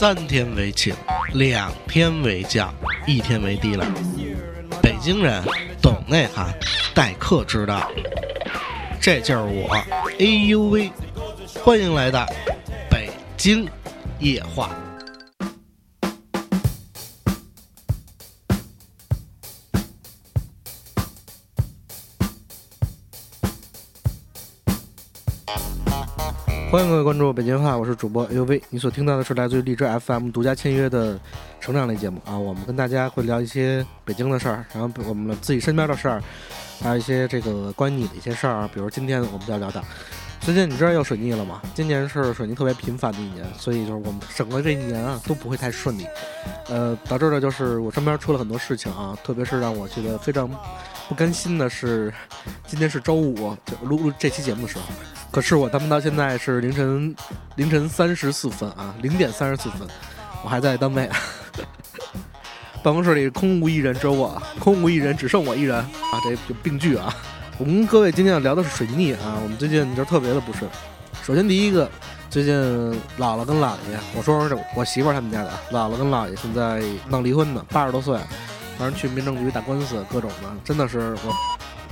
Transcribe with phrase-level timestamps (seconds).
[0.00, 0.94] 三天为请，
[1.34, 2.74] 两天为将，
[3.06, 3.84] 一天为低了。
[4.82, 5.44] 北京人
[5.82, 6.50] 懂内涵，
[6.94, 7.86] 待客之道。
[8.98, 9.74] 这就是我，
[10.18, 10.90] 哎呦喂！
[11.62, 12.24] 欢迎来到
[12.88, 13.68] 北京
[14.20, 14.70] 夜话。
[26.70, 28.62] 欢迎各位关注北京话，我是主播 A U V。
[28.70, 31.18] 你所听到的是来自于荔枝 FM 独家签约的
[31.60, 32.38] 成长类节目啊。
[32.38, 36.22] 我们跟大家会聊一些北京的事儿，然后我们自己身边的事儿，
[36.80, 38.70] 还有一些这个关于你的一些事儿啊。
[38.72, 39.82] 比如今天我们就要聊到，
[40.40, 41.60] 最近你知道要水逆了吗？
[41.74, 46.06] 今年是水逆特别频繁的一年，所以就是我们整个这一年啊都不会太顺利。
[46.68, 50.48] 呃，导致的就是我身边出了很多事情啊，特别是让我觉得非常
[51.08, 52.14] 不甘心的是，
[52.64, 54.84] 今天是周五，就录录这期节目的时候。
[55.30, 57.14] 可是我他妈到现在是凌晨
[57.54, 59.86] 凌晨三十四分啊，零点三十四分，
[60.42, 61.08] 我还在单位，
[62.82, 65.86] 办公室里空无一人，只有我，空无一人，只剩我一人啊，
[66.24, 67.14] 这就病句啊。
[67.58, 70.68] 我们各位今天要聊的是水逆啊，我们最近就特别的不顺。
[71.22, 71.88] 首先第一个，
[72.28, 72.54] 最近
[73.18, 78.18] 姥姥跟姥爷，我说说我媳妇儿他们家的，姥姥跟姥爷现在闹离婚呢，八十多岁，
[78.76, 81.32] 反正去民政局打官司，各种的，真的是我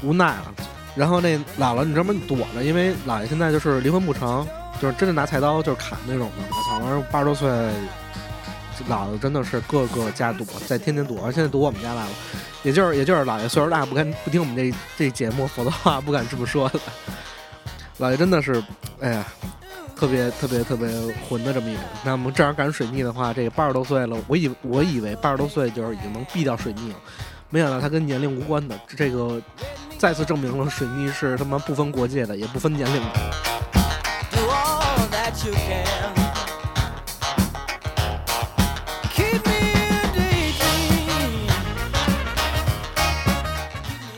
[0.02, 0.54] 无奈了。
[0.98, 2.12] 然后那姥姥，你知道吗？
[2.26, 4.44] 躲着，因为姥爷现在就是离婚不成，
[4.82, 6.44] 就是真的拿菜刀就是砍那种的。
[6.50, 6.84] 我操！
[6.84, 7.48] 完八十多岁，
[8.90, 12.10] 姥姥真的是各个家躲，在天天躲，现在躲我们家来了。
[12.64, 16.80] 也就是也就是姥爷岁数大，不敢不听我们这这节目，否则话不敢这么说的。
[18.00, 18.60] 姥爷真的是，
[18.98, 19.24] 哎呀，
[19.94, 20.88] 特别特别特别
[21.28, 21.80] 混的这么一个。
[22.04, 26.96] 那么正好赶水逆的话，这个八十多岁了，我以我以为八十多岁就是已经能避掉水逆了，
[27.50, 29.40] 没想到他跟年龄无关的这个。
[29.98, 33.08] 再次证明了水逆是他妈不分国界的，也不分年龄的。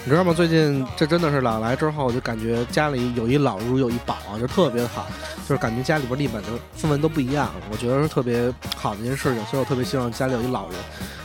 [0.04, 0.34] 你知道吗？
[0.34, 5.06] 最近这真的是老来之后，我就感觉家里有一老如有一宝啊，就特别好，
[5.48, 6.46] 就是感觉家里边立马的
[6.78, 7.50] 氛围都不一样。
[7.70, 10.78] 我觉得是特别好的一件事情，所以我特别希望家里有一老人。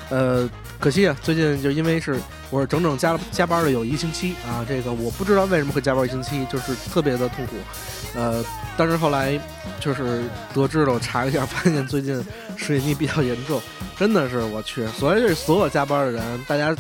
[0.10, 0.50] 呃，
[0.80, 7.56] 可惜啊，最近就因为是我是整整加了加班了有一星期啊，这个我不知道为什么会加班一星期，就是特别的痛苦。
[8.14, 8.44] 呃，
[8.78, 9.40] 但是后来
[9.80, 10.24] 就是
[10.54, 12.24] 得知了，我查一下，发现最近
[12.56, 13.62] 水逆比较严重，
[13.98, 16.74] 真的是我去，所以所有加班的人，大家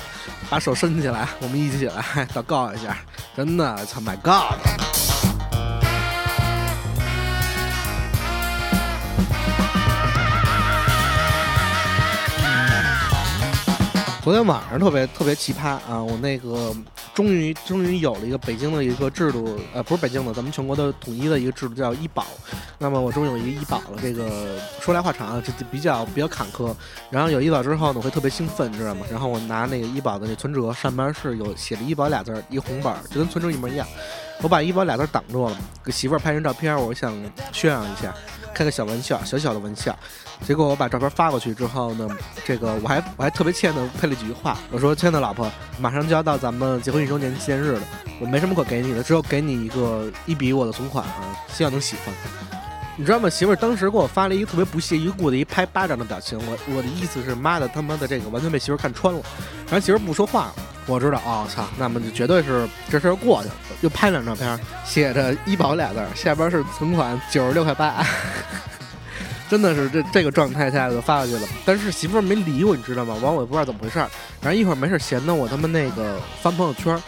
[0.49, 2.03] 把手伸起来，我们一起来
[2.33, 2.97] 祷告一下，
[3.35, 4.94] 真的，操，My God！
[14.25, 16.01] 昨天晚上特别特别奇葩啊！
[16.01, 16.75] 我那个
[17.13, 22.25] 终于终于有了一个北京的一个制度，呃，不是北京的，咱们全国的统一的一个制度叫医保。
[22.79, 23.99] 那么我终于有一个医保了。
[24.01, 26.73] 这个说来话长啊，这比较比较坎坷。
[27.11, 29.05] 然后有医保之后呢，我会特别兴奋，你知道吗？
[29.11, 33.85] 然后我拿那个医保的那存折，上面是有写着医保俩字儿，一红本儿，就跟存折一模一样。
[34.41, 37.13] 我把医保俩字挡住了，给媳妇儿拍张照片，我想
[37.53, 38.11] 炫耀一下，
[38.55, 39.93] 开个小玩笑，小小的玩笑。
[40.47, 42.07] 结果我把照片发过去之后呢，
[42.45, 47.81] 这个我还我还特别欠的配了几句话，我说：“亲爱的老婆，马上就要到咱们结婚一周年纪念日了，
[48.21, 52.15] 我没什么可给你的，只有给你一个一笔我的存款啊，希望能喜欢。”
[52.97, 53.29] 你知道吗？
[53.29, 59.21] 媳妇儿当时给我发了一个特别不屑一顾的一拍巴掌的表情，我我的意思是妈的他妈的这个完全被媳妇儿看穿了，
[59.69, 60.55] 然后媳妇儿不说话了，
[60.87, 68.05] 我知道哦操，那么就绝对是这事儿过去了，又拍两张照片，写着医保俩字，下边是存款九十六块八。
[69.49, 73.13] 真的是这这个状态下就发过去了，但是媳妇儿没理我，你知道吗？
[73.21, 74.09] 完我也不知道怎么回事儿，
[74.41, 76.99] 然后一会儿没事闲的我他妈那个翻朋友圈，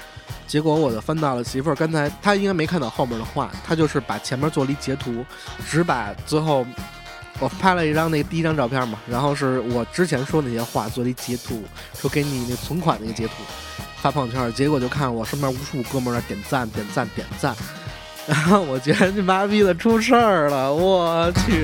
[0.45, 5.25] 结果我就翻到了媳妇儿刚才她应该没看到后面的话，她就是把前面做了一截图，
[5.67, 6.63] 只把最后
[7.39, 11.63] 我拍了一张那第一张照片嘛，然后是我之前说那些话做了一截图，
[11.99, 13.33] 说给你那存款那个截图
[14.01, 17.55] 发朋友圈，结果就看我身边无数哥们儿点赞点赞点赞，
[18.27, 21.63] 然后我觉得你妈逼的出事儿了，我去。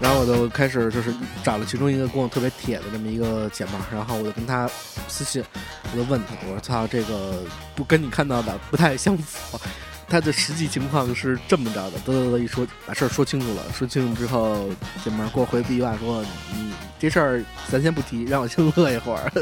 [0.00, 1.12] 然后我就开始就是
[1.42, 4.68] 找了其中一个跟我特别铁的这么一个姐妹，然后我就跟她
[5.06, 5.44] 私信，
[5.92, 7.42] 我就问她，我说操，这个
[7.74, 9.60] 不跟你看到的不太相符，
[10.08, 14.66] 她的实际情况是这么着的，嘚嘚嘚一说把事儿说清楚了，说清楚之后，
[15.04, 16.24] 姐妹给我回了一句话说，
[16.54, 19.30] 你这事儿咱先不提，让我先乐一会儿。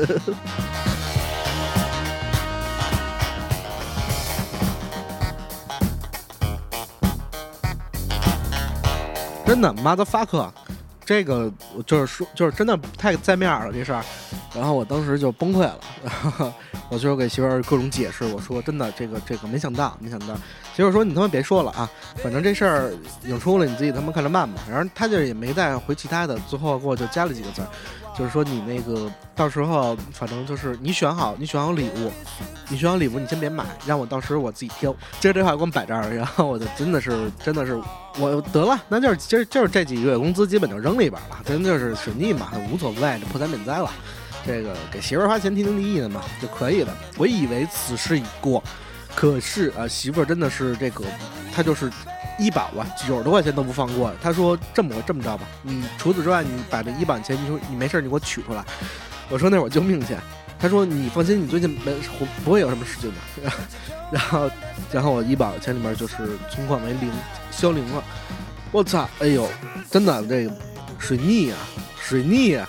[9.47, 10.51] 真的，mother fuck，
[11.05, 11.49] 这个
[11.87, 14.05] 就是说，就是真的太在面了这事儿，
[14.56, 15.79] 然后我当时就崩溃了，
[16.88, 20.35] 我就给媳妇儿各种解释，我说真的，这个这个没想到，没想到，
[20.75, 21.88] 媳妇儿说你他妈别说了啊，
[22.23, 22.93] 反正这事儿
[23.25, 24.62] 有出了，你自己他妈看着办吧。
[24.70, 27.62] 然后他就也没再回其他的，最后给我就加了几个字，
[28.17, 32.11] 就是说你那个到时候反正就是你选好，你选好礼物，
[32.69, 34.91] 你选好礼物你先别买，让我到时候我自己挑。
[35.20, 37.79] 接着这话给我摆这儿，然后我就真的是真的是
[38.19, 43.91] 我得了，那就是今儿就是这几个月工资基本就扔里边了，真的是水逆嘛，无所谓，这破财免灾了。
[44.47, 46.97] 这个给媳妇儿花钱天经地义的嘛就可以了。
[47.17, 48.63] 我以为此事已过，
[49.15, 51.05] 可是啊，媳妇儿真的是这个，
[51.53, 51.91] 她就是
[52.39, 54.13] 医保啊，九十多块钱都不放过。
[54.23, 58.65] 她说这么这么着吧，你除此之外，你把这医保钱，你说你没事你给我取出来。
[59.29, 60.19] 我说那会儿救命钱。
[60.59, 61.93] 她说你放心，你最近没
[62.45, 63.53] 不会有什么事情的。
[64.11, 64.51] 然后
[64.93, 66.17] 然后我医保钱里面就是
[66.51, 67.11] 存款为零，
[67.51, 68.03] 消零了。
[68.73, 69.47] 我操，哎呦，
[69.91, 70.53] 真的这个
[70.99, 71.59] 水逆啊，
[72.01, 72.69] 水逆啊！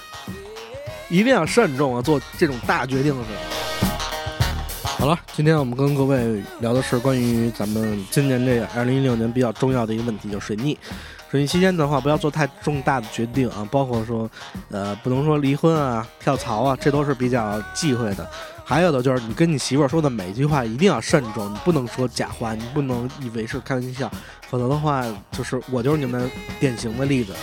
[1.09, 2.01] 一定要慎重啊！
[2.01, 3.37] 做这种大决定的时候。
[4.83, 10.77] 好了，今天我们跟各位聊的是关于咱们今年这个二零一六年比较重要的一个问题，就是水逆。
[11.29, 14.29] 水逆期间的话，不要做太重大的决定啊，包括说，
[14.69, 18.27] 呃，不能说离婚啊、跳槽啊，这都是比较忌讳的。
[18.65, 24.11] 还有的就是，你跟你媳妇儿说的每一句话一定要慎重，你不能说假话，你不能以为是开玩笑，
[24.49, 27.33] 否则的话，就是我就是你们典型的例子。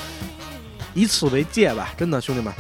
[0.93, 2.53] 以此为戒吧，真的，兄弟们。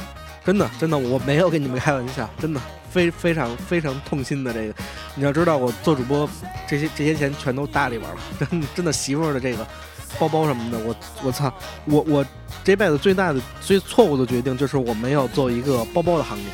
[0.44, 2.60] 真的，真的，我没有跟你们开玩笑， 真的
[2.90, 4.74] 非非常非常痛心的这个，
[5.14, 6.28] 你要知道，我做主播
[6.68, 9.66] 这些这些钱全都搭里边了， 真真的媳妇儿的这个
[10.18, 11.52] 包包什么的，我我操，
[11.86, 12.26] 我我
[12.62, 16.44] 这辈子最大的最错误的决定就是我没有做一个包包的行业。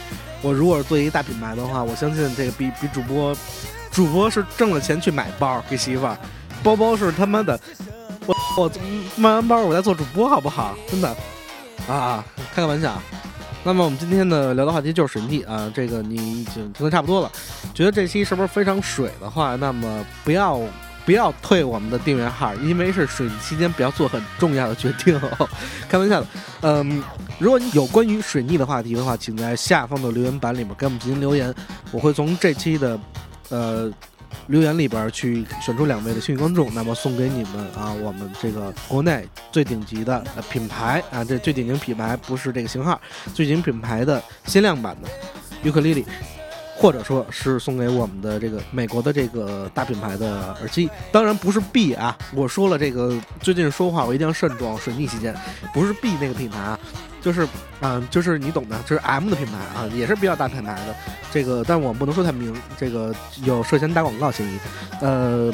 [0.43, 3.37] 我如果做一个大品牌的话，我相信这个比比主播，
[3.91, 6.17] 主播是挣了钱去买包给媳妇儿，
[6.63, 7.61] 包包是他妈的，
[8.25, 8.73] 我我
[9.17, 10.75] 卖完包我再做主播好不好？
[10.91, 11.15] 真的
[11.87, 12.99] 啊，开个玩笑。
[13.62, 17.31] 那么我们今天的聊的话题就是水逆啊，这个你已经听得差不多了，
[17.75, 20.61] 觉得这期是不是非常水的话，那么不要
[21.05, 25.21] 不要退我们的订阅号，因为是水逆期间不要做很重要的决定，
[25.89, 26.27] 开玩笑的。
[26.62, 27.03] 嗯，
[27.39, 31.55] 如果你有关于水逆的话题的话，请在下方的留言板里面给我们进行留言，
[31.93, 32.99] 我会从这期的
[33.51, 33.93] 呃。
[34.49, 43.00] 留言里边去选出两位的幸运观众，那么送给你们啊，我们这个国内最顶级的品牌啊，这最顶级品牌不是这个型号，
[43.35, 45.09] 最顶级品牌的限量版的
[45.62, 46.05] 尤克里里。
[46.81, 55.37] 或者说是送给我们的这个美国的这个大品牌的耳机，当然不是 B 啊，我说了这个最近说话我一定要慎重，水逆期间
[55.75, 56.81] 不是 B 那个品牌啊，
[57.21, 57.47] 就是
[57.81, 60.97] 啊，就是你懂的， 就是 M 的品牌啊，也是比较大品牌的
[61.31, 64.59] 这个，但我们不能说太明，这个有涉嫌打广告嫌疑，
[65.03, 65.53] 呃，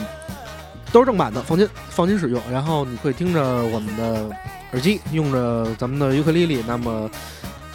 [0.92, 4.30] 都是正版的，放心放心使用，然后你可以听着我们的
[4.70, 7.10] 耳机，用着咱们的尤克里里，那么。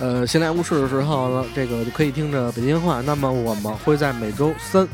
[0.01, 3.01] 呃，闲来无事的时候呢，这个就可以听着北京话。
[3.01, 4.87] 那么我们会在每周三，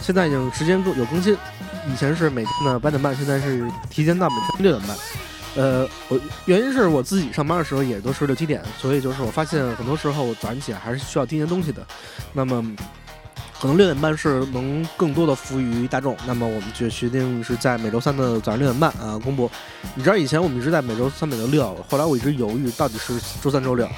[0.00, 1.36] 现在已经时间更有更新。
[1.92, 4.96] 以前是每天的八点半，现在是提前到每天六点半。
[5.56, 11.84] 呃，我原因是我自己上班的时候也都是六七点，所以就是我发现很多时候我早上起来还是需要听些东西的。
[12.32, 12.64] 那么
[13.60, 16.16] 可能六点半是能更多的服务于大众。
[16.28, 19.50] 那么我们就决定是在每周三的早上六点半啊公布。
[19.96, 23.88] 你知道以前我们一直在每周三、每周六，后来我一直犹豫到底是周三、周六。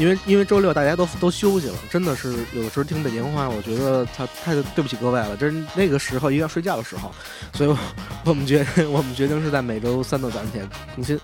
[0.00, 7.12] 因为因为周六大家都都休息了，真的是有的时候听北京话，我觉得他太对不起各位了，真那个时候一定要睡觉的时候，
[7.52, 7.76] 所以我
[8.24, 11.20] 我们决定 我们决定是在每周三的早上起来更新。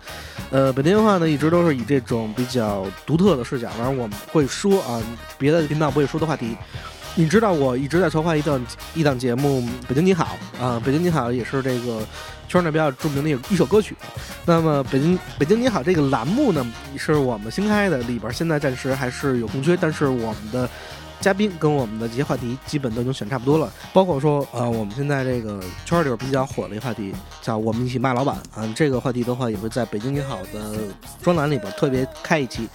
[0.51, 5.03] 呃，北京话呢一直都是以这种比较独特的视角，反正我们会说啊
[5.39, 6.55] 别的频道不会说的话题。
[7.19, 12.01] 你知道我一直在筹划一档一档节目《北京你好》啊，《北京你好》也是这个。
[12.49, 13.97] 圈儿内比较著名的一一首歌曲，
[14.45, 16.65] 那么北京北京你好这个栏目呢，
[16.97, 20.71] 是我们新开的，里边现在暂时还是有空缺，但是我们的
[21.21, 30.77] 嘉宾跟我们的这些话题基本都已经选差不多了，包括说呃我们现在这个圈里边比较火的一个话题，叫我们一起骂老板啊，这个话题的话也会在北京你好的
[31.21, 32.69] 专栏里边特别开一期。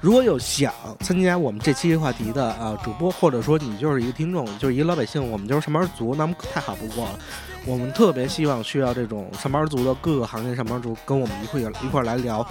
[0.00, 7.18] 如果有想参加我们这期话题的啊主播，或者说你就是一个听众，就是一个老百姓，我们就是上班族，那么太好不过了。
[7.64, 12.44] 我们特别希望需要这种上班族的各个行业上班族跟我们一块一块来聊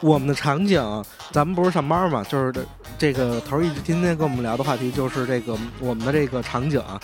[0.00, 0.82] 我们的场景。
[1.30, 2.66] 咱们不是上班嘛，就是
[2.98, 7.00] 这个头一直天天跟我们聊的话题就是这个我们的这个场景啊，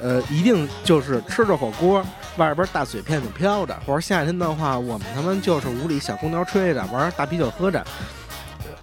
[0.00, 2.02] 呃，一定就是吃着火锅，
[2.38, 7.84] 外边大水片子飘着，或者夏天的话，我们他们就是屋里小空调吹着，玩大啤酒喝着。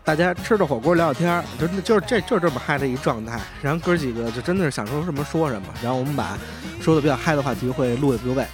[0.06, 3.40] 大家吃着火锅聊聊天儿，就就是这就是这么嗨的一状态。
[3.62, 5.68] 然后哥几个就真的是想说什么说什么。
[5.82, 6.38] 然后我们把
[6.82, 8.46] 说的比较嗨的话题会录给各位。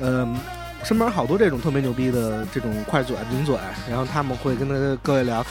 [0.00, 0.36] 嗯，
[0.82, 3.56] 身边好多这种特别牛逼的这种快嘴名嘴，
[3.88, 5.46] 然后他们会跟他各位聊。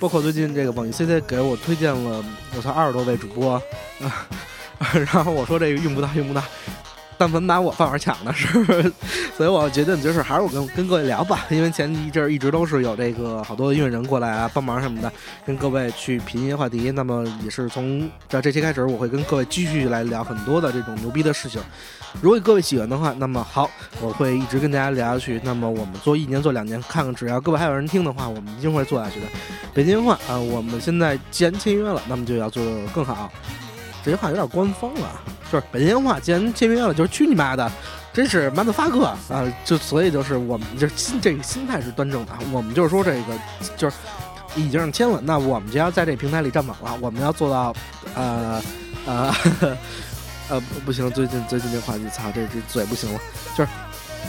[0.00, 2.24] 包括最近这个网易 C C 给我推荐了
[2.56, 3.62] 我操二十多位主播，
[5.12, 6.42] 然 后我说这个用不到用不到。
[7.16, 8.92] 但凡把我饭碗抢的是，
[9.36, 15.12] 所以我决定就是还是我跟跟各位聊吧，因为前一阵一直都是有这个好多音乐人过来啊帮忙什么的，
[15.46, 16.90] 跟各位去品一些话题。
[16.90, 21.60] 那么也是从在这期开始，我会跟各位继续来聊很多的这种牛逼的事情。
[22.20, 23.68] 如果各位喜欢的话，那么好，
[24.00, 25.40] 我会一直跟大家聊下去。
[25.42, 29.26] 那么我们做一年做两年，看看只要各位还有人听的话，我们一定会做下去的。
[29.72, 32.62] 北京话啊，我们现在既然签约了，那么就要做
[32.94, 33.32] 更好。
[34.04, 35.20] 这句话有点官方了，
[35.50, 37.70] 就是北京话既然签约了，就是去你妈的，
[38.12, 39.52] 真是妈的发哥啊！
[39.64, 43.38] 就所以就是我们这心这个心态是端正的，我们就是说这个
[43.76, 43.96] 就是
[44.54, 47.74] 已经签了，那我们就要在这平台里站稳了，我们要做到
[48.14, 48.62] 呃
[49.06, 49.34] 呃。
[50.46, 53.18] 呃不行，最近最近这话题，操，这这嘴不行了，
[53.56, 53.70] 就是，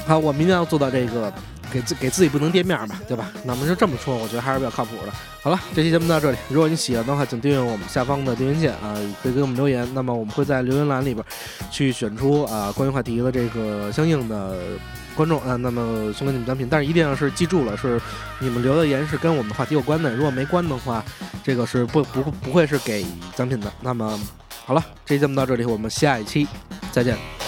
[0.07, 1.33] 好，我明天要做到这个，
[1.71, 3.31] 给自给自己不能跌面吧，对吧？
[3.43, 5.11] 那么就这么说，我觉得还是比较靠谱的。
[5.41, 9.87] 好了，这期节目到这里，如果你喜欢的话，请订阅我们下方的订阅键啊，可以给我们留言。
[9.93, 11.25] 那么我们会在留言栏里边
[11.71, 14.57] 去选出啊关于话题的这个相应的
[15.15, 16.67] 观众啊，那么送给你们奖品。
[16.69, 18.01] 但是一定要是记住了，是
[18.39, 21.03] 你们留的言是跟我们话题有关的，如果没关的话，
[21.43, 23.05] 这个是不不不会是给
[23.35, 23.71] 奖品的。
[23.81, 24.19] 那么。
[24.67, 26.47] 好了，这期节目到这里，我们下一期
[26.91, 27.44] 再见。